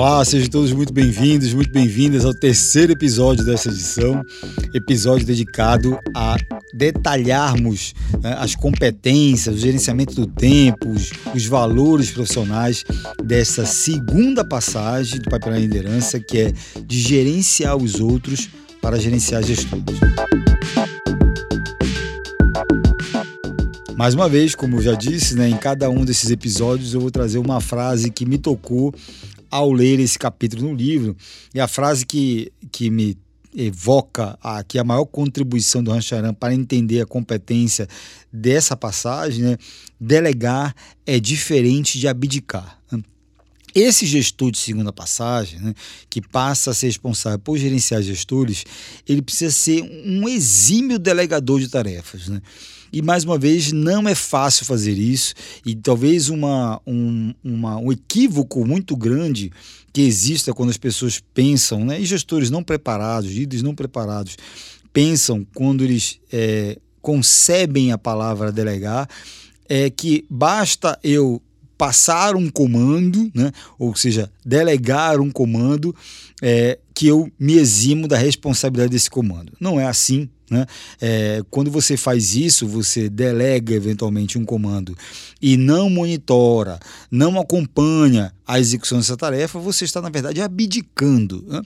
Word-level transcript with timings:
Olá, 0.00 0.24
sejam 0.24 0.48
todos 0.48 0.72
muito 0.72 0.94
bem-vindos, 0.94 1.52
muito 1.52 1.70
bem-vindas 1.70 2.24
ao 2.24 2.32
terceiro 2.32 2.90
episódio 2.90 3.44
dessa 3.44 3.68
edição, 3.68 4.24
episódio 4.72 5.26
dedicado 5.26 5.98
a 6.16 6.38
detalharmos 6.72 7.94
né, 8.22 8.34
as 8.38 8.54
competências, 8.54 9.54
o 9.54 9.58
gerenciamento 9.58 10.14
do 10.14 10.26
tempo, 10.26 10.88
os, 10.88 11.10
os, 11.34 11.44
valores 11.44 12.10
profissionais 12.10 12.82
dessa 13.22 13.66
segunda 13.66 14.42
passagem 14.42 15.20
do 15.20 15.28
papel 15.28 15.52
na 15.52 15.58
liderança, 15.58 16.18
que 16.18 16.38
é 16.38 16.52
de 16.86 16.98
gerenciar 16.98 17.76
os 17.76 18.00
outros 18.00 18.48
para 18.80 18.98
gerenciar 18.98 19.42
gestores. 19.42 20.00
Mais 23.94 24.14
uma 24.14 24.30
vez, 24.30 24.54
como 24.54 24.76
eu 24.76 24.82
já 24.82 24.94
disse, 24.94 25.34
né, 25.34 25.46
em 25.46 25.58
cada 25.58 25.90
um 25.90 26.06
desses 26.06 26.30
episódios 26.30 26.94
eu 26.94 27.02
vou 27.02 27.10
trazer 27.10 27.36
uma 27.36 27.60
frase 27.60 28.10
que 28.10 28.24
me 28.24 28.38
tocou 28.38 28.94
ao 29.50 29.72
ler 29.72 29.98
esse 30.00 30.18
capítulo 30.18 30.68
no 30.68 30.74
livro. 30.74 31.16
E 31.54 31.60
a 31.60 31.66
frase 31.66 32.06
que, 32.06 32.52
que 32.70 32.90
me 32.90 33.16
evoca 33.56 34.38
aqui 34.42 34.78
a 34.78 34.84
maior 34.84 35.04
contribuição 35.04 35.82
do 35.82 35.90
Rancharan 35.90 36.32
para 36.32 36.54
entender 36.54 37.00
a 37.00 37.06
competência 37.06 37.88
dessa 38.32 38.76
passagem, 38.76 39.42
né? 39.42 39.56
delegar 40.00 40.74
é 41.04 41.18
diferente 41.18 41.98
de 41.98 42.06
abdicar. 42.06 42.79
Esse 43.74 44.06
gestor 44.06 44.50
de 44.50 44.58
segunda 44.58 44.92
passagem, 44.92 45.60
né, 45.60 45.74
que 46.08 46.20
passa 46.20 46.70
a 46.70 46.74
ser 46.74 46.86
responsável 46.86 47.38
por 47.38 47.56
gerenciar 47.58 48.02
gestores, 48.02 48.64
ele 49.08 49.22
precisa 49.22 49.52
ser 49.52 49.82
um 50.04 50.28
exímio 50.28 50.98
delegador 50.98 51.60
de 51.60 51.68
tarefas. 51.68 52.28
Né? 52.28 52.40
E 52.92 53.00
mais 53.00 53.24
uma 53.24 53.38
vez, 53.38 53.70
não 53.70 54.08
é 54.08 54.14
fácil 54.14 54.66
fazer 54.66 54.98
isso, 54.98 55.34
e 55.64 55.74
talvez 55.74 56.28
uma, 56.28 56.80
um, 56.86 57.32
uma, 57.42 57.76
um 57.78 57.92
equívoco 57.92 58.66
muito 58.66 58.96
grande 58.96 59.52
que 59.92 60.02
exista 60.02 60.52
quando 60.52 60.70
as 60.70 60.76
pessoas 60.76 61.22
pensam, 61.32 61.84
né, 61.84 62.00
e 62.00 62.04
gestores 62.04 62.50
não 62.50 62.62
preparados, 62.62 63.30
líderes 63.30 63.62
não 63.62 63.74
preparados, 63.74 64.36
pensam 64.92 65.46
quando 65.54 65.84
eles 65.84 66.18
é, 66.32 66.78
concebem 67.00 67.92
a 67.92 67.98
palavra 67.98 68.50
delegar, 68.50 69.08
é 69.68 69.88
que 69.88 70.24
basta 70.28 70.98
eu 71.02 71.40
passar 71.80 72.36
um 72.36 72.50
comando, 72.50 73.30
né? 73.34 73.50
ou 73.78 73.96
seja, 73.96 74.30
delegar 74.44 75.18
um 75.18 75.30
comando, 75.30 75.96
é, 76.42 76.78
que 76.92 77.06
eu 77.06 77.32
me 77.38 77.54
eximo 77.54 78.06
da 78.06 78.18
responsabilidade 78.18 78.92
desse 78.92 79.08
comando. 79.08 79.54
Não 79.58 79.80
é 79.80 79.86
assim. 79.86 80.28
Né? 80.50 80.66
É, 81.00 81.42
quando 81.48 81.70
você 81.70 81.96
faz 81.96 82.36
isso, 82.36 82.66
você 82.66 83.08
delega 83.08 83.72
eventualmente 83.72 84.38
um 84.38 84.44
comando 84.44 84.94
e 85.40 85.56
não 85.56 85.88
monitora, 85.88 86.78
não 87.10 87.40
acompanha 87.40 88.30
a 88.46 88.60
execução 88.60 88.98
dessa 88.98 89.16
tarefa, 89.16 89.58
você 89.58 89.86
está, 89.86 90.02
na 90.02 90.10
verdade, 90.10 90.42
abdicando. 90.42 91.42
Né? 91.48 91.62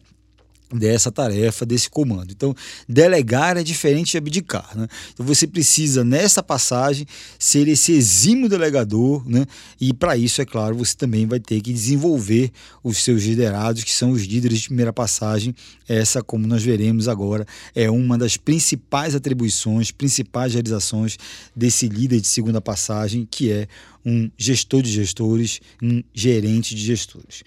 Dessa 0.73 1.11
tarefa, 1.11 1.65
desse 1.65 1.89
comando. 1.89 2.33
Então, 2.33 2.55
delegar 2.89 3.57
é 3.57 3.62
diferente 3.62 4.12
de 4.12 4.19
abdicar. 4.19 4.70
Né? 4.77 4.87
Então, 5.12 5.25
você 5.25 5.47
precisa, 5.47 6.05
nessa 6.05 6.43
passagem, 6.43 7.07
ser 7.39 7.69
esse 7.69 7.93
exímio 7.93 8.48
delegador, 8.48 9.29
né? 9.29 9.47
e 9.81 9.92
para 9.92 10.17
isso, 10.17 10.41
é 10.41 10.45
claro, 10.45 10.77
você 10.77 10.97
também 10.97 11.27
vai 11.27 11.39
ter 11.39 11.61
que 11.61 11.73
desenvolver 11.73 12.51
os 12.83 12.98
seus 12.98 13.23
liderados, 13.25 13.85
que 13.85 13.92
são 13.92 14.11
os 14.11 14.23
líderes 14.23 14.61
de 14.61 14.69
primeira 14.69 14.92
passagem. 14.92 15.55
Essa, 15.89 16.23
como 16.23 16.47
nós 16.47 16.62
veremos 16.62 17.09
agora, 17.09 17.47
é 17.75 17.91
uma 17.91 18.17
das 18.17 18.37
principais 18.37 19.15
atribuições, 19.15 19.91
principais 19.91 20.55
realizações 20.55 21.17
desse 21.55 21.89
líder 21.89 22.20
de 22.20 22.29
segunda 22.29 22.61
passagem, 22.61 23.27
que 23.31 23.51
é 23.51 23.69
um 24.05 24.31
gestor 24.37 24.83
de 24.83 24.91
gestores, 24.91 25.61
um 25.83 26.03
gerente 26.12 26.75
de 26.75 26.83
gestores. 26.83 27.42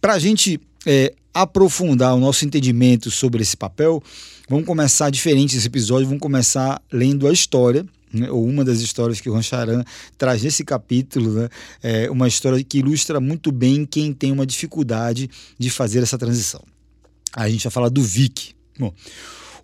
Para 0.00 0.14
a 0.14 0.18
gente 0.18 0.60
é, 0.84 1.14
aprofundar 1.34 2.14
o 2.14 2.20
nosso 2.20 2.44
entendimento 2.44 3.10
sobre 3.10 3.42
esse 3.42 3.56
papel, 3.56 4.02
vamos 4.48 4.66
começar 4.66 5.10
diferente 5.10 5.56
esse 5.56 5.66
episódio, 5.66 6.06
vamos 6.06 6.20
começar 6.20 6.80
lendo 6.92 7.26
a 7.26 7.32
história 7.32 7.86
né, 8.12 8.30
ou 8.30 8.44
uma 8.44 8.64
das 8.64 8.80
histórias 8.80 9.20
que 9.20 9.30
o 9.30 9.32
Rancharan 9.32 9.82
traz 10.18 10.42
nesse 10.42 10.64
capítulo, 10.64 11.32
né, 11.32 11.48
é 11.82 12.10
uma 12.10 12.28
história 12.28 12.62
que 12.62 12.78
ilustra 12.78 13.20
muito 13.20 13.50
bem 13.50 13.86
quem 13.86 14.12
tem 14.12 14.30
uma 14.30 14.46
dificuldade 14.46 15.30
de 15.58 15.70
fazer 15.70 16.02
essa 16.02 16.18
transição. 16.18 16.62
A 17.34 17.48
gente 17.48 17.62
vai 17.62 17.70
falar 17.70 17.88
do 17.88 18.02
Vic. 18.02 18.52
Bom, 18.78 18.92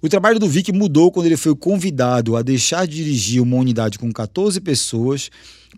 o 0.00 0.08
trabalho 0.08 0.38
do 0.38 0.48
Vic 0.48 0.72
mudou 0.72 1.10
quando 1.10 1.26
ele 1.26 1.36
foi 1.36 1.54
convidado 1.54 2.36
a 2.36 2.42
deixar 2.42 2.86
de 2.86 2.96
dirigir 2.96 3.42
uma 3.42 3.56
unidade 3.56 3.98
com 3.98 4.10
14 4.10 4.60
pessoas 4.60 5.30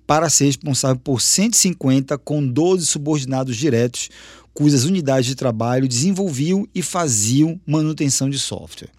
para 0.07 0.29
ser 0.29 0.45
responsável 0.45 1.01
por 1.03 1.21
150 1.21 2.19
com 2.19 2.47
12 2.47 2.87
subordinados 2.87 3.57
diretos, 3.57 4.11
cujas 4.61 4.85
unidades 4.85 5.25
de 5.25 5.35
trabalho 5.35 5.89
desenvolviam 5.89 6.69
e 6.75 6.83
faziam 6.83 7.59
manutenção 7.67 8.29
de 8.29 8.39
software. 8.39 8.91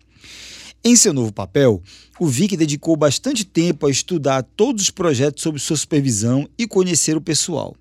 Em 0.84 0.96
seu 0.96 1.14
novo 1.14 1.32
papel, 1.32 1.84
o 2.20 2.26
Vic 2.26 2.58
dedicou 2.58 2.98
bastante 2.98 3.46
tempo 3.46 3.86
a 3.86 3.92
estudar 3.92 4.42
todos 4.42 4.86
os 4.86 4.90
projetos 4.90 5.44
sob 5.44 5.60
sua 5.60 5.78
supervisão 5.78 6.50
e 6.58 6.66
conhecer 6.66 7.16
o 7.16 7.22
pessoal. 7.22 7.76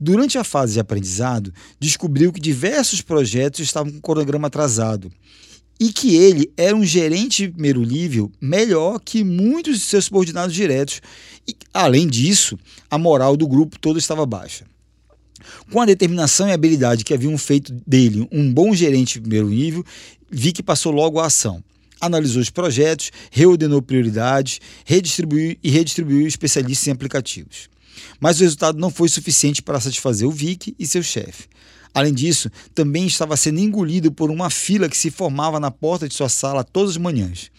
Durante 0.00 0.38
a 0.38 0.42
fase 0.42 0.72
de 0.72 0.80
aprendizado, 0.80 1.52
descobriu 1.78 2.32
que 2.32 2.40
diversos 2.40 3.02
projetos 3.02 3.60
estavam 3.60 3.92
com 3.92 4.00
cronograma 4.00 4.46
atrasado 4.46 5.12
e 5.78 5.92
que 5.92 6.16
ele 6.16 6.50
era 6.56 6.74
um 6.74 6.82
gerente 6.82 7.42
de 7.42 7.52
primeiro 7.52 7.82
nível 7.82 8.32
melhor 8.40 8.98
que 8.98 9.22
muitos 9.22 9.80
de 9.80 9.84
seus 9.84 10.06
subordinados 10.06 10.54
diretos. 10.54 11.02
E, 11.46 11.54
além 11.74 12.08
disso, 12.08 12.58
a 12.90 12.96
moral 12.96 13.36
do 13.36 13.46
grupo 13.46 13.78
todo 13.78 13.98
estava 13.98 14.24
baixa. 14.24 14.71
Com 15.70 15.80
a 15.80 15.86
determinação 15.86 16.48
e 16.48 16.52
habilidade 16.52 17.04
que 17.04 17.14
haviam 17.14 17.36
feito 17.38 17.72
dele 17.86 18.28
um 18.30 18.52
bom 18.52 18.74
gerente 18.74 19.14
de 19.14 19.20
primeiro 19.20 19.48
nível, 19.48 19.84
vi 20.30 20.52
que 20.52 20.62
passou 20.62 20.92
logo 20.92 21.20
à 21.20 21.26
ação. 21.26 21.62
Analisou 22.00 22.42
os 22.42 22.50
projetos, 22.50 23.12
reordenou 23.30 23.80
prioridades, 23.80 24.60
redistribuiu 24.84 25.56
e 25.62 25.70
redistribuiu 25.70 26.26
especialistas 26.26 26.88
em 26.88 26.90
aplicativos. 26.90 27.68
Mas 28.18 28.40
o 28.40 28.42
resultado 28.42 28.78
não 28.78 28.90
foi 28.90 29.08
suficiente 29.08 29.62
para 29.62 29.80
satisfazer 29.80 30.26
o 30.26 30.32
Vic 30.32 30.74
e 30.78 30.86
seu 30.86 31.02
chefe. 31.02 31.44
Além 31.94 32.12
disso, 32.12 32.50
também 32.74 33.06
estava 33.06 33.36
sendo 33.36 33.60
engolido 33.60 34.10
por 34.10 34.30
uma 34.30 34.48
fila 34.48 34.88
que 34.88 34.96
se 34.96 35.10
formava 35.10 35.60
na 35.60 35.70
porta 35.70 36.08
de 36.08 36.14
sua 36.14 36.28
sala 36.28 36.64
todas 36.64 36.92
as 36.92 36.96
manhãs. 36.96 37.50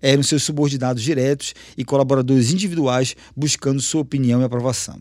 Eram 0.00 0.22
seus 0.22 0.42
subordinados 0.42 1.02
diretos 1.02 1.54
e 1.76 1.84
colaboradores 1.84 2.52
individuais 2.52 3.14
buscando 3.36 3.80
sua 3.80 4.00
opinião 4.00 4.40
e 4.40 4.44
aprovação. 4.44 5.00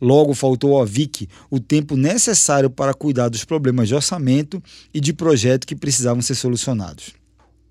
Logo, 0.00 0.34
faltou 0.34 0.76
ao 0.76 0.86
Vic 0.86 1.28
o 1.50 1.58
tempo 1.58 1.96
necessário 1.96 2.70
para 2.70 2.94
cuidar 2.94 3.28
dos 3.28 3.44
problemas 3.44 3.88
de 3.88 3.94
orçamento 3.94 4.62
e 4.92 5.00
de 5.00 5.12
projeto 5.12 5.66
que 5.66 5.74
precisavam 5.74 6.22
ser 6.22 6.34
solucionados. 6.34 7.12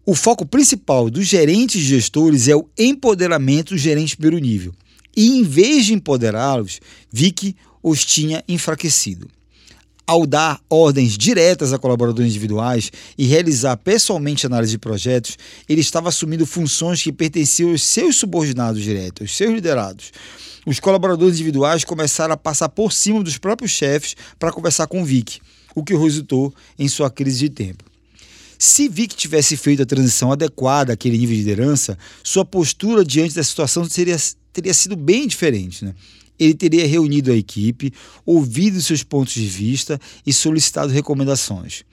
O 0.06 0.16
foco 0.16 0.46
principal 0.46 1.10
dos 1.10 1.26
gerentes 1.28 1.82
e 1.82 1.86
gestores 1.86 2.48
é 2.48 2.56
o 2.56 2.70
empoderamento 2.78 3.74
dos 3.74 3.82
gerentes 3.82 4.16
primeiro 4.16 4.46
nível. 4.46 4.74
E 5.16 5.38
em 5.38 5.44
vez 5.44 5.86
de 5.86 5.94
empoderá-los, 5.94 6.80
Vic 7.12 7.56
os 7.82 8.06
tinha 8.06 8.44
enfraquecido. 8.48 9.28
Ao 10.08 10.26
dar 10.26 10.62
ordens 10.70 11.18
diretas 11.18 11.74
a 11.74 11.78
colaboradores 11.78 12.32
individuais 12.32 12.90
e 13.18 13.28
realizar 13.28 13.76
pessoalmente 13.76 14.46
análise 14.46 14.72
de 14.72 14.78
projetos, 14.78 15.38
ele 15.68 15.82
estava 15.82 16.08
assumindo 16.08 16.46
funções 16.46 17.04
que 17.04 17.12
pertenciam 17.12 17.72
aos 17.72 17.84
seus 17.84 18.16
subordinados 18.16 18.82
diretos, 18.82 19.24
aos 19.24 19.36
seus 19.36 19.54
liderados 19.54 20.12
os 20.68 20.82
colaboradores 20.82 21.36
individuais 21.36 21.86
começaram 21.86 22.34
a 22.34 22.38
passar 22.38 22.68
por 22.68 22.92
cima 22.92 23.24
dos 23.24 23.38
próprios 23.38 23.72
chefes 23.72 24.18
para 24.38 24.52
conversar 24.52 24.86
com 24.86 25.06
Vic, 25.06 25.40
o 25.74 25.82
que 25.82 25.96
resultou 25.96 26.54
em 26.78 26.90
sua 26.90 27.10
crise 27.10 27.40
de 27.40 27.50
tempo. 27.50 27.86
Se 28.60 28.90
Vic 28.90 29.16
tivesse 29.16 29.56
feito 29.56 29.84
a 29.84 29.86
transição 29.86 30.30
adequada 30.30 30.92
àquele 30.92 31.18
nível 31.18 31.38
de 31.38 31.44
liderança, 31.44 31.98
sua 32.22 32.44
postura 32.44 33.06
diante 33.06 33.34
da 33.34 33.44
situação 33.46 33.86
seria, 33.86 34.18
teria 34.52 34.74
sido 34.74 34.98
bem 34.98 35.26
diferente. 35.26 35.86
Né? 35.86 35.96
Ele 36.40 36.54
teria 36.54 36.88
reunido 36.88 37.32
a 37.32 37.36
equipe, 37.36 37.94
ouvido 38.26 38.82
seus 38.82 39.04
pontos 39.04 39.34
de 39.34 39.48
vista 39.48 40.00
e 40.26 40.32
solicitado 40.32 40.92
recomendações. 40.92 41.84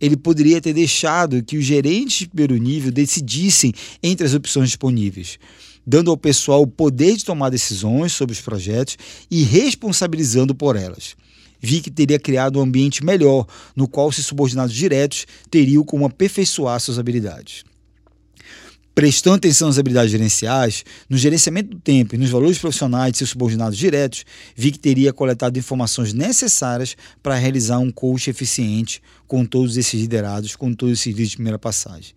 Ele 0.00 0.16
poderia 0.16 0.60
ter 0.60 0.72
deixado 0.72 1.42
que 1.42 1.58
os 1.58 1.64
gerentes 1.64 2.20
de 2.20 2.28
primeiro 2.28 2.56
nível 2.56 2.90
decidissem 2.90 3.72
entre 4.02 4.26
as 4.26 4.34
opções 4.34 4.68
disponíveis 4.68 5.38
dando 5.86 6.10
ao 6.10 6.16
pessoal 6.16 6.62
o 6.62 6.66
poder 6.66 7.16
de 7.16 7.24
tomar 7.24 7.50
decisões 7.50 8.12
sobre 8.12 8.32
os 8.32 8.40
projetos 8.40 8.96
e 9.30 9.42
responsabilizando 9.42 10.54
por 10.54 10.76
elas. 10.76 11.16
Vi 11.60 11.80
que 11.80 11.90
teria 11.90 12.18
criado 12.18 12.58
um 12.58 12.62
ambiente 12.62 13.04
melhor, 13.04 13.46
no 13.76 13.86
qual 13.86 14.10
seus 14.10 14.26
subordinados 14.26 14.74
diretos 14.74 15.26
teriam 15.50 15.84
como 15.84 16.06
aperfeiçoar 16.06 16.80
suas 16.80 16.98
habilidades. 16.98 17.64
Prestando 18.94 19.36
atenção 19.36 19.68
nas 19.68 19.78
habilidades 19.78 20.10
gerenciais, 20.10 20.84
no 21.08 21.16
gerenciamento 21.16 21.70
do 21.70 21.80
tempo 21.80 22.14
e 22.14 22.18
nos 22.18 22.30
valores 22.30 22.58
profissionais 22.58 23.12
de 23.12 23.18
seus 23.18 23.30
subordinados 23.30 23.78
diretos, 23.78 24.24
vi 24.56 24.72
que 24.72 24.78
teria 24.78 25.12
coletado 25.12 25.56
informações 25.58 26.12
necessárias 26.12 26.96
para 27.22 27.36
realizar 27.36 27.78
um 27.78 27.90
coach 27.90 28.28
eficiente 28.28 29.00
com 29.26 29.44
todos 29.44 29.76
esses 29.76 30.00
liderados, 30.00 30.56
com 30.56 30.74
todos 30.74 30.94
esses 30.94 31.06
líderes 31.06 31.30
de 31.30 31.36
primeira 31.36 31.58
passagem. 31.58 32.12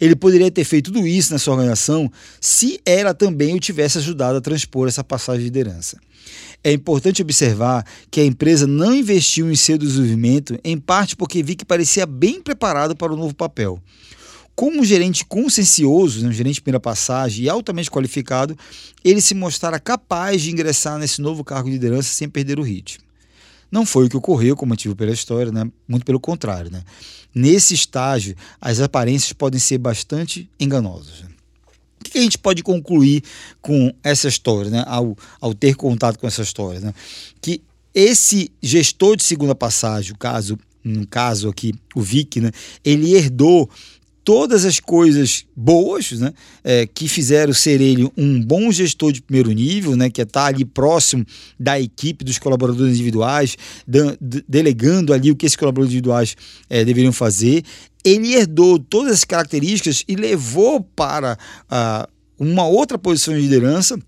Ele 0.00 0.14
poderia 0.16 0.50
ter 0.50 0.64
feito 0.64 0.92
tudo 0.92 1.06
isso 1.06 1.32
nessa 1.32 1.50
organização 1.50 2.10
se 2.40 2.80
ela 2.86 3.12
também 3.12 3.54
o 3.54 3.60
tivesse 3.60 3.98
ajudado 3.98 4.38
a 4.38 4.40
transpor 4.40 4.88
essa 4.88 5.04
passagem 5.04 5.40
de 5.40 5.46
liderança. 5.46 5.98
É 6.62 6.72
importante 6.72 7.22
observar 7.22 7.84
que 8.10 8.20
a 8.20 8.24
empresa 8.24 8.66
não 8.66 8.94
investiu 8.94 9.50
em 9.50 9.56
seu 9.56 9.76
desenvolvimento, 9.76 10.58
em 10.64 10.78
parte 10.78 11.16
porque 11.16 11.42
vi 11.42 11.54
que 11.54 11.64
parecia 11.64 12.06
bem 12.06 12.40
preparado 12.40 12.96
para 12.96 13.12
o 13.12 13.16
novo 13.16 13.34
papel. 13.34 13.80
Como 14.58 14.84
gerente 14.84 15.24
consciencioso, 15.24 16.26
um 16.26 16.32
gerente 16.32 16.56
de 16.56 16.62
primeira 16.62 16.80
passagem 16.80 17.44
e 17.44 17.48
altamente 17.48 17.88
qualificado, 17.88 18.58
ele 19.04 19.20
se 19.20 19.32
mostrara 19.32 19.78
capaz 19.78 20.42
de 20.42 20.50
ingressar 20.50 20.98
nesse 20.98 21.22
novo 21.22 21.44
cargo 21.44 21.68
de 21.68 21.74
liderança 21.74 22.12
sem 22.12 22.28
perder 22.28 22.58
o 22.58 22.64
ritmo. 22.64 23.04
Não 23.70 23.86
foi 23.86 24.06
o 24.06 24.08
que 24.08 24.16
ocorreu, 24.16 24.56
como 24.56 24.70
motivo 24.70 24.96
pela 24.96 25.12
história, 25.12 25.52
né? 25.52 25.70
muito 25.86 26.04
pelo 26.04 26.18
contrário. 26.18 26.72
Né? 26.72 26.82
Nesse 27.32 27.72
estágio, 27.72 28.34
as 28.60 28.80
aparências 28.80 29.32
podem 29.32 29.60
ser 29.60 29.78
bastante 29.78 30.50
enganosas. 30.58 31.20
Né? 31.20 31.28
O 32.00 32.10
que 32.10 32.18
a 32.18 32.22
gente 32.22 32.36
pode 32.36 32.60
concluir 32.64 33.22
com 33.62 33.94
essa 34.02 34.26
história, 34.26 34.72
né? 34.72 34.82
ao, 34.88 35.16
ao 35.40 35.54
ter 35.54 35.76
contato 35.76 36.18
com 36.18 36.26
essa 36.26 36.42
história? 36.42 36.80
Né? 36.80 36.92
Que 37.40 37.62
esse 37.94 38.50
gestor 38.60 39.14
de 39.14 39.22
segunda 39.22 39.54
passagem, 39.54 40.10
o 40.14 40.18
caso, 40.18 40.58
no 40.82 41.06
caso 41.06 41.48
aqui, 41.48 41.72
o 41.94 42.00
Vic, 42.00 42.40
né? 42.40 42.50
ele 42.84 43.14
herdou 43.14 43.70
todas 44.28 44.66
as 44.66 44.78
coisas 44.78 45.46
boas 45.56 46.12
né, 46.12 46.34
é, 46.62 46.86
que 46.86 47.08
fizeram 47.08 47.54
ser 47.54 47.80
ele 47.80 48.12
um 48.14 48.38
bom 48.44 48.70
gestor 48.70 49.10
de 49.10 49.22
primeiro 49.22 49.50
nível, 49.50 49.96
né, 49.96 50.10
que 50.10 50.20
é 50.20 50.24
estar 50.24 50.44
ali 50.44 50.66
próximo 50.66 51.24
da 51.58 51.80
equipe 51.80 52.26
dos 52.26 52.38
colaboradores 52.38 52.92
individuais, 52.92 53.56
de, 53.86 54.44
delegando 54.46 55.14
ali 55.14 55.30
o 55.30 55.34
que 55.34 55.46
esses 55.46 55.56
colaboradores 55.56 55.94
individuais 55.94 56.36
é, 56.68 56.84
deveriam 56.84 57.10
fazer. 57.10 57.64
Ele 58.04 58.34
herdou 58.34 58.78
todas 58.78 59.14
as 59.14 59.24
características 59.24 60.04
e 60.06 60.14
levou 60.14 60.82
para 60.82 61.38
uh, 61.64 62.06
uma 62.38 62.66
outra 62.66 62.98
posição 62.98 63.32
de 63.32 63.40
liderança 63.40 63.98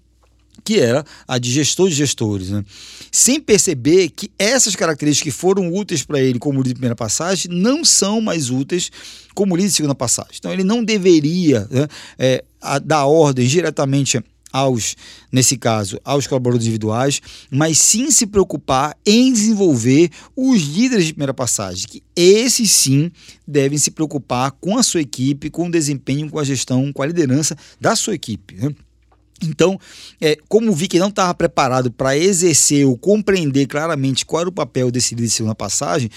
que 0.60 0.78
era 0.78 1.04
a 1.26 1.38
de 1.38 1.50
gestor 1.50 1.88
de 1.88 1.94
gestores, 1.94 2.50
né? 2.50 2.64
sem 3.10 3.40
perceber 3.40 4.10
que 4.10 4.30
essas 4.38 4.76
características 4.76 5.32
que 5.32 5.38
foram 5.38 5.72
úteis 5.72 6.02
para 6.02 6.20
ele 6.20 6.38
como 6.38 6.58
líder 6.58 6.68
de 6.68 6.74
primeira 6.74 6.96
passagem 6.96 7.50
não 7.50 7.84
são 7.84 8.20
mais 8.20 8.50
úteis 8.50 8.90
como 9.34 9.56
líder 9.56 9.68
de 9.68 9.74
segunda 9.74 9.94
passagem. 9.94 10.34
Então 10.38 10.52
ele 10.52 10.64
não 10.64 10.84
deveria 10.84 11.66
né, 11.70 11.88
é, 12.18 12.44
dar 12.84 13.06
ordens 13.06 13.50
diretamente 13.50 14.22
aos, 14.52 14.96
nesse 15.30 15.56
caso, 15.56 16.00
aos 16.04 16.26
colaboradores 16.26 16.66
individuais, 16.66 17.20
mas 17.50 17.78
sim 17.78 18.10
se 18.10 18.26
preocupar 18.26 18.96
em 19.06 19.32
desenvolver 19.32 20.10
os 20.34 20.62
líderes 20.62 21.06
de 21.06 21.12
primeira 21.12 21.34
passagem, 21.34 21.86
que 21.88 22.02
esses 22.16 22.70
sim 22.72 23.10
devem 23.46 23.78
se 23.78 23.90
preocupar 23.90 24.50
com 24.52 24.76
a 24.76 24.82
sua 24.82 25.00
equipe, 25.00 25.50
com 25.50 25.68
o 25.68 25.70
desempenho, 25.70 26.28
com 26.28 26.38
a 26.38 26.44
gestão, 26.44 26.92
com 26.92 27.02
a 27.02 27.06
liderança 27.06 27.56
da 27.80 27.94
sua 27.94 28.14
equipe. 28.14 28.56
Né? 28.56 28.74
Então, 29.42 29.78
é, 30.20 30.36
como 30.48 30.72
vi 30.72 30.86
que 30.86 30.98
não 30.98 31.08
estava 31.08 31.32
preparado 31.34 31.90
para 31.90 32.16
exercer 32.16 32.86
ou 32.86 32.96
compreender 32.96 33.66
claramente 33.66 34.26
qual 34.26 34.42
era 34.42 34.48
o 34.50 34.52
papel 34.52 34.90
desse 34.90 35.14
líder 35.14 35.28
de 35.28 35.32
segunda 35.32 35.54
passagem, 35.54 36.10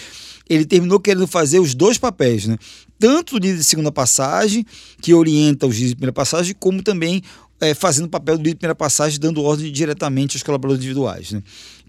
ele 0.49 0.65
terminou 0.65 0.99
querendo 0.99 1.25
fazer 1.25 1.59
os 1.59 1.73
dois 1.73 1.97
papéis, 1.97 2.45
né? 2.45 2.57
Tanto 2.99 3.35
o 3.35 3.39
líder 3.39 3.57
de 3.57 3.63
segunda 3.63 3.91
passagem, 3.91 4.65
que 5.01 5.13
orienta 5.13 5.65
os 5.65 5.73
líderes 5.73 5.89
de 5.89 5.95
primeira 5.95 6.13
passagem, 6.13 6.55
como 6.57 6.81
também 6.81 7.21
é, 7.59 7.73
fazendo 7.73 8.05
o 8.05 8.09
papel 8.09 8.37
do 8.37 8.39
líder 8.39 8.51
de 8.51 8.57
primeira 8.57 8.75
passagem, 8.75 9.19
dando 9.19 9.41
ordem 9.41 9.71
diretamente 9.71 10.35
aos 10.35 10.43
colaboradores 10.43 10.83
individuais. 10.83 11.31
Né? 11.31 11.41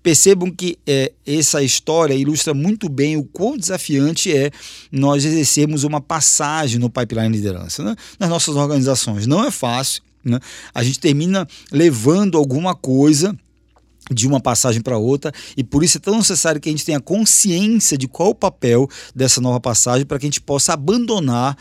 Percebam 0.03 0.51
que 0.51 0.79
é, 0.87 1.13
essa 1.27 1.63
história 1.63 2.15
ilustra 2.15 2.55
muito 2.55 2.89
bem 2.89 3.17
o 3.17 3.25
quão 3.25 3.57
desafiante 3.57 4.33
é 4.33 4.51
nós 4.93 5.25
exercermos 5.25 5.83
uma 5.83 6.01
passagem 6.01 6.79
no 6.79 6.91
pipeline 6.91 7.31
de 7.31 7.37
liderança 7.37 7.83
né? 7.83 7.97
nas 8.19 8.29
nossas 8.29 8.55
organizações. 8.55 9.27
Não 9.27 9.45
é 9.45 9.51
fácil 9.51 10.03
né? 10.25 10.39
A 10.75 10.83
gente 10.83 10.99
termina 10.99 11.47
levando 11.71 12.39
alguma 12.39 12.75
coisa 12.75 13.37
de 14.11 14.27
uma 14.27 14.41
passagem 14.41 14.83
para 14.83 14.99
outra 14.99 15.33
e 15.57 15.65
por 15.65 15.83
isso 15.83 15.97
é 15.99 16.01
tão 16.01 16.19
necessário 16.19 16.61
que 16.61 16.69
a 16.69 16.73
gente 16.73 16.85
tenha 16.85 17.01
consciência 17.01 17.97
de 17.97 18.07
qual 18.07 18.31
o 18.31 18.35
papel 18.35 18.89
dessa 19.15 19.41
nova 19.41 19.61
passagem 19.61 20.07
para 20.07 20.19
que 20.19 20.27
a 20.27 20.29
gente 20.29 20.41
possa 20.41 20.75
abandonar 20.75 21.57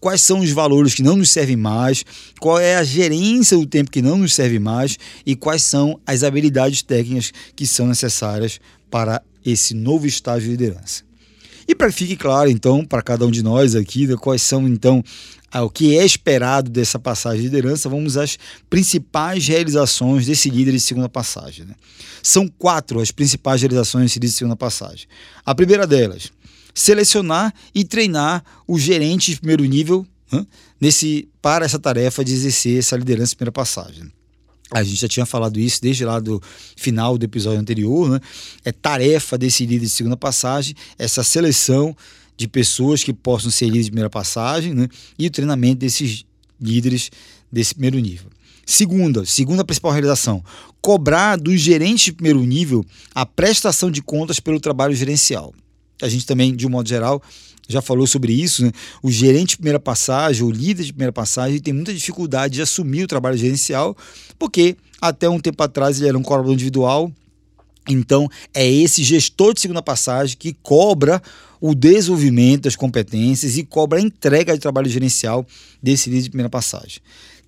quais 0.00 0.20
são 0.20 0.40
os 0.40 0.50
valores 0.50 0.94
que 0.94 1.02
não 1.02 1.16
nos 1.16 1.30
servem 1.30 1.56
mais, 1.56 2.04
qual 2.40 2.58
é 2.58 2.76
a 2.76 2.84
gerência 2.84 3.56
do 3.56 3.66
tempo 3.66 3.90
que 3.90 4.00
não 4.00 4.18
nos 4.18 4.32
serve 4.32 4.58
mais 4.58 4.96
e 5.26 5.34
quais 5.34 5.62
são 5.62 6.00
as 6.06 6.22
habilidades 6.22 6.82
técnicas 6.82 7.32
que 7.56 7.66
são 7.66 7.86
necessárias 7.86 8.60
para 8.90 9.20
esse 9.44 9.74
novo 9.74 10.06
estágio 10.06 10.44
de 10.44 10.50
liderança. 10.50 11.07
E 11.68 11.74
para 11.74 11.88
que 11.88 11.98
fique 11.98 12.16
claro, 12.16 12.48
então, 12.48 12.82
para 12.82 13.02
cada 13.02 13.26
um 13.26 13.30
de 13.30 13.42
nós 13.42 13.74
aqui, 13.74 14.06
né, 14.06 14.16
quais 14.16 14.40
são, 14.40 14.66
então, 14.66 15.04
o 15.54 15.68
que 15.68 15.98
é 15.98 16.04
esperado 16.04 16.70
dessa 16.70 16.98
passagem 16.98 17.42
de 17.42 17.48
liderança, 17.48 17.90
vamos 17.90 18.16
às 18.16 18.38
principais 18.70 19.46
realizações 19.46 20.24
desse 20.24 20.48
líder 20.48 20.72
de 20.72 20.80
segunda 20.80 21.10
passagem. 21.10 21.66
Né? 21.66 21.74
São 22.22 22.48
quatro 22.48 23.00
as 23.00 23.10
principais 23.10 23.60
realizações 23.60 24.04
desse 24.04 24.18
líder 24.18 24.28
de 24.28 24.32
segunda 24.32 24.56
passagem. 24.56 25.06
A 25.44 25.54
primeira 25.54 25.86
delas, 25.86 26.32
selecionar 26.74 27.52
e 27.74 27.84
treinar 27.84 28.42
o 28.66 28.78
gerente 28.78 29.32
de 29.32 29.38
primeiro 29.38 29.64
nível 29.66 30.06
né, 30.32 30.46
nesse, 30.80 31.28
para 31.42 31.66
essa 31.66 31.78
tarefa 31.78 32.24
de 32.24 32.32
exercer 32.32 32.78
essa 32.78 32.96
liderança 32.96 33.30
de 33.30 33.36
primeira 33.36 33.52
passagem. 33.52 34.10
A 34.70 34.82
gente 34.82 35.00
já 35.00 35.08
tinha 35.08 35.24
falado 35.24 35.58
isso 35.58 35.80
desde 35.80 36.04
lá 36.04 36.20
do 36.20 36.42
final 36.76 37.16
do 37.16 37.24
episódio 37.24 37.58
anterior, 37.58 38.10
né? 38.10 38.20
É 38.64 38.70
tarefa 38.70 39.38
desse 39.38 39.64
líder 39.64 39.86
de 39.86 39.90
segunda 39.90 40.16
passagem, 40.16 40.74
essa 40.98 41.24
seleção 41.24 41.96
de 42.36 42.46
pessoas 42.46 43.02
que 43.02 43.12
possam 43.12 43.50
ser 43.50 43.66
líderes 43.66 43.86
de 43.86 43.90
primeira 43.90 44.10
passagem 44.10 44.74
né? 44.74 44.88
e 45.18 45.26
o 45.26 45.30
treinamento 45.30 45.80
desses 45.80 46.24
líderes 46.60 47.10
desse 47.50 47.74
primeiro 47.74 47.98
nível. 47.98 48.30
Segunda, 48.64 49.24
segunda 49.24 49.64
principal 49.64 49.92
realização, 49.92 50.44
cobrar 50.80 51.36
dos 51.36 51.60
gerentes 51.60 52.04
de 52.04 52.12
primeiro 52.12 52.40
nível 52.40 52.84
a 53.14 53.24
prestação 53.24 53.90
de 53.90 54.02
contas 54.02 54.38
pelo 54.38 54.60
trabalho 54.60 54.94
gerencial. 54.94 55.54
A 56.00 56.08
gente 56.08 56.26
também, 56.26 56.54
de 56.54 56.66
um 56.66 56.70
modo 56.70 56.88
geral, 56.88 57.22
já 57.68 57.82
falou 57.82 58.06
sobre 58.06 58.32
isso. 58.32 58.64
Né? 58.64 58.72
O 59.02 59.10
gerente 59.10 59.50
de 59.50 59.56
primeira 59.58 59.78
passagem, 59.78 60.42
o 60.42 60.50
líder 60.50 60.84
de 60.84 60.92
primeira 60.92 61.12
passagem, 61.12 61.60
tem 61.60 61.74
muita 61.74 61.92
dificuldade 61.92 62.54
de 62.54 62.62
assumir 62.62 63.04
o 63.04 63.06
trabalho 63.06 63.36
gerencial, 63.36 63.96
porque 64.38 64.76
até 65.00 65.28
um 65.28 65.38
tempo 65.38 65.62
atrás 65.62 65.98
ele 65.98 66.08
era 66.08 66.18
um 66.18 66.22
colaborador 66.22 66.54
individual. 66.54 67.12
Então, 67.88 68.28
é 68.52 68.68
esse 68.68 69.02
gestor 69.02 69.54
de 69.54 69.60
segunda 69.60 69.82
passagem 69.82 70.36
que 70.38 70.54
cobra 70.62 71.22
o 71.60 71.74
desenvolvimento 71.74 72.62
das 72.62 72.76
competências 72.76 73.56
e 73.56 73.64
cobra 73.64 73.98
a 73.98 74.02
entrega 74.02 74.54
de 74.54 74.60
trabalho 74.60 74.88
gerencial 74.88 75.46
desse 75.82 76.08
líder 76.10 76.22
de 76.22 76.30
primeira 76.30 76.50
passagem. 76.50 77.00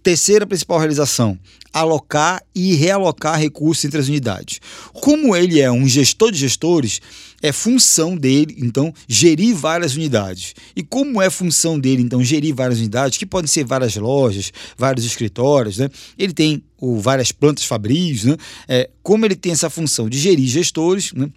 Terceira 0.02 0.46
principal 0.46 0.78
realização: 0.78 1.38
alocar 1.72 2.42
e 2.54 2.74
realocar 2.74 3.38
recursos 3.38 3.84
entre 3.84 4.00
as 4.00 4.08
unidades. 4.08 4.60
Como 4.94 5.36
ele 5.36 5.60
é 5.60 5.70
um 5.70 5.86
gestor 5.86 6.32
de 6.32 6.38
gestores, 6.38 7.00
é 7.42 7.52
função 7.52 8.16
dele, 8.16 8.56
então, 8.58 8.92
gerir 9.08 9.54
várias 9.54 9.96
unidades. 9.96 10.54
E 10.74 10.82
como 10.82 11.20
é 11.20 11.30
função 11.30 11.78
dele, 11.78 12.02
então, 12.02 12.22
gerir 12.22 12.54
várias 12.54 12.78
unidades, 12.78 13.18
que 13.18 13.26
podem 13.26 13.48
ser 13.48 13.64
várias 13.64 13.96
lojas, 13.96 14.52
vários 14.76 15.04
escritórios, 15.04 15.78
né? 15.78 15.88
ele 16.18 16.32
tem 16.32 16.62
ou 16.78 16.98
várias 16.98 17.30
plantas 17.30 17.64
fabris, 17.64 18.24
né? 18.24 18.36
É, 18.66 18.88
como 19.02 19.26
ele 19.26 19.36
tem 19.36 19.52
essa 19.52 19.68
função 19.68 20.08
de 20.08 20.18
gerir 20.18 20.48
gestores, 20.48 21.12
né? 21.12 21.28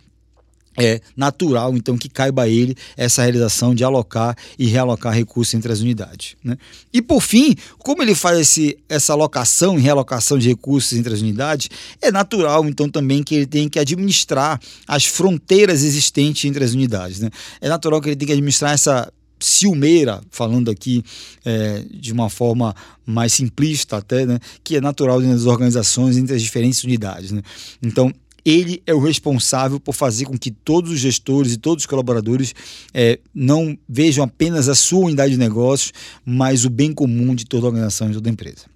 É 0.78 1.02
natural, 1.16 1.76
então, 1.76 1.98
que 1.98 2.10
caiba 2.10 2.44
a 2.44 2.48
ele 2.48 2.76
essa 2.98 3.22
realização 3.22 3.76
de 3.76 3.84
alocar 3.84 4.36
e 4.58 4.68
realocar 4.68 5.14
recursos 5.14 5.54
entre 5.54 5.72
as 5.72 5.80
unidades. 5.80 6.36
Né? 6.44 6.58
E, 6.92 7.02
por 7.02 7.22
fim, 7.22 7.56
como 7.80 8.02
ele 8.02 8.16
faz 8.16 8.40
esse, 8.40 8.78
essa 8.90 9.14
alocação 9.14 9.78
e 9.78 9.82
realocação 9.82 10.38
de 10.38 10.50
recursos 10.50 10.98
entre 10.98 11.14
as 11.14 11.22
unidades, 11.22 11.70
é 12.02 12.12
natural, 12.12 12.68
então, 12.68 12.90
também 12.90 13.24
que 13.24 13.36
ele 13.36 13.46
tenha 13.46 13.70
que 13.70 13.80
administrar 13.80 14.60
as 14.88 15.06
fronteiras 15.06 15.84
existentes 15.84 16.46
entre 16.46 16.64
as 16.64 16.74
unidades. 16.74 17.20
Né? 17.20 17.30
É 17.62 17.70
natural 17.70 18.02
que 18.02 18.10
ele 18.10 18.16
tenha 18.16 18.28
que 18.28 18.34
administrar 18.34 18.74
essa 18.74 19.12
ciumeira, 19.44 20.22
falando 20.30 20.72
aqui 20.72 21.04
é, 21.44 21.84
de 21.92 22.14
uma 22.14 22.30
forma 22.30 22.74
mais 23.06 23.34
simplista 23.34 23.98
até, 23.98 24.26
né, 24.26 24.40
que 24.64 24.78
é 24.78 24.82
natural 24.82 25.22
das 25.22 25.46
organizações 25.46 26.18
entre 26.18 26.36
as 26.36 26.42
diferentes 26.42 26.84
unidades. 26.84 27.32
Né? 27.32 27.42
Então, 27.82 28.12
ele 28.46 28.82
é 28.86 28.94
o 28.94 29.00
responsável 29.00 29.80
por 29.80 29.94
fazer 29.94 30.26
com 30.26 30.38
que 30.38 30.52
todos 30.52 30.92
os 30.92 31.00
gestores 31.00 31.54
e 31.54 31.58
todos 31.58 31.84
os 31.84 31.88
colaboradores 31.88 32.54
é, 32.94 33.20
não 33.34 33.78
vejam 33.88 34.24
apenas 34.24 34.68
a 34.68 34.76
sua 34.76 35.06
unidade 35.06 35.34
de 35.34 35.40
negócios, 35.40 35.94
mas 36.26 36.66
o 36.66 36.70
bem 36.70 36.94
comum 36.94 37.34
de 37.34 37.46
toda 37.46 37.66
a 37.66 37.70
organização 37.70 38.10
e 38.10 38.14
toda 38.14 38.30
a 38.30 38.32
empresa. 38.32 38.74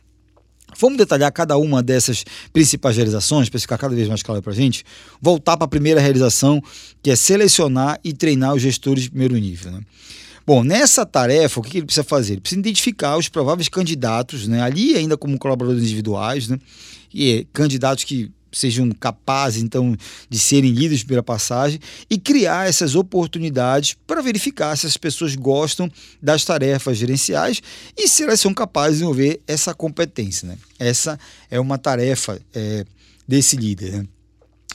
Vamos 0.80 0.98
detalhar 0.98 1.32
cada 1.32 1.58
uma 1.58 1.82
dessas 1.82 2.24
principais 2.54 2.96
realizações 2.96 3.50
para 3.50 3.60
ficar 3.60 3.78
cada 3.78 3.96
vez 3.96 4.08
mais 4.08 4.22
claro 4.22 4.42
para 4.42 4.52
a 4.52 4.56
gente. 4.56 4.84
Voltar 5.20 5.58
para 5.58 5.66
a 5.66 5.68
primeira 5.70 6.00
realização, 6.00 6.62
que 7.02 7.10
é 7.10 7.16
selecionar 7.16 8.00
e 8.04 8.14
treinar 8.14 8.54
os 8.54 8.62
gestores 8.62 9.04
de 9.04 9.10
primeiro 9.10 9.36
nível. 9.36 9.72
Né? 9.72 9.82
Bom, 10.46 10.64
nessa 10.64 11.06
tarefa, 11.06 11.60
o 11.60 11.64
que 11.64 11.80
ele 11.80 11.86
precisa 11.86 12.04
fazer? 12.04 12.34
Ele 12.34 12.42
precisa 12.42 12.60
identificar 12.60 13.18
os 13.18 13.28
prováveis 13.28 13.70
candidatos, 13.70 14.48
né? 14.48 14.62
ali 14.62 14.96
ainda 14.96 15.18
como 15.18 15.38
colaboradores 15.40 15.84
individuais, 15.84 16.48
né? 16.48 16.60
e 17.14 17.48
candidatos 17.54 18.04
que 18.04 18.32
sejam 18.52 18.90
capazes, 18.92 19.62
então, 19.62 19.96
de 20.30 20.40
serem 20.40 20.74
de 20.74 20.98
primeira 21.00 21.24
passagem 21.24 21.80
e 22.10 22.18
criar 22.18 22.68
essas 22.68 22.96
oportunidades 22.96 23.96
para 24.06 24.22
verificar 24.22 24.76
se 24.76 24.86
as 24.86 24.98
pessoas 24.98 25.36
gostam 25.36 25.92
das 26.22 26.44
tarefas 26.44 26.98
gerenciais 26.98 27.62
e 27.98 28.08
se 28.08 28.24
elas 28.24 28.40
são 28.40 28.54
capazes 28.54 28.94
de 28.94 29.00
desenvolver 29.00 29.42
essa 29.48 29.74
competência. 29.74 30.48
Né? 30.48 30.58
Essa 30.80 31.20
é 31.50 31.60
uma 31.60 31.78
tarefa 31.78 32.40
é, 32.54 32.86
desse 33.28 33.56
líder. 33.56 33.92
Né? 33.94 34.08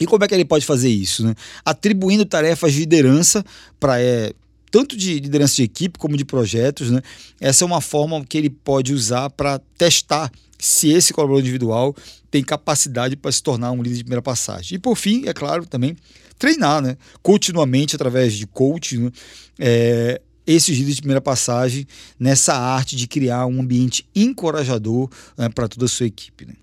E 0.00 0.06
como 0.06 0.24
é 0.24 0.28
que 0.28 0.34
ele 0.34 0.44
pode 0.44 0.66
fazer 0.66 0.88
isso? 0.88 1.24
Né? 1.24 1.34
Atribuindo 1.64 2.24
tarefas 2.24 2.72
de 2.72 2.80
liderança 2.80 3.44
para 3.78 4.00
é, 4.00 4.32
tanto 4.72 4.96
de 4.96 5.20
liderança 5.20 5.56
de 5.56 5.62
equipe 5.62 5.98
como 5.98 6.16
de 6.16 6.24
projetos. 6.24 6.90
Né? 6.90 7.02
Essa 7.38 7.62
é 7.62 7.66
uma 7.66 7.82
forma 7.82 8.24
que 8.24 8.38
ele 8.38 8.48
pode 8.48 8.94
usar 8.94 9.28
para 9.30 9.60
testar 9.76 10.32
se 10.58 10.90
esse 10.90 11.12
colaborador 11.12 11.42
individual 11.42 11.94
tem 12.30 12.42
capacidade 12.42 13.14
para 13.14 13.30
se 13.30 13.42
tornar 13.42 13.70
um 13.72 13.82
líder 13.82 13.96
de 13.96 14.04
primeira 14.04 14.22
passagem. 14.22 14.76
E 14.76 14.78
por 14.78 14.96
fim, 14.96 15.26
é 15.26 15.34
claro, 15.34 15.66
também 15.66 15.94
treinar, 16.38 16.80
né? 16.80 16.96
Continuamente 17.22 17.94
através 17.94 18.32
de 18.32 18.46
coaching, 18.46 18.98
né? 18.98 19.12
é, 19.58 20.20
esses 20.46 20.74
líderes 20.74 20.96
de 20.96 21.02
primeira 21.02 21.20
passagem 21.20 21.86
nessa 22.18 22.54
arte 22.54 22.96
de 22.96 23.06
criar 23.06 23.46
um 23.46 23.60
ambiente 23.60 24.08
encorajador 24.14 25.10
né, 25.36 25.48
para 25.50 25.68
toda 25.68 25.84
a 25.84 25.88
sua 25.88 26.06
equipe. 26.06 26.46
Né? 26.46 26.54